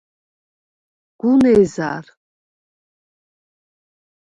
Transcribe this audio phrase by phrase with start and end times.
[1.25, 2.07] “გუნ ეზარ”.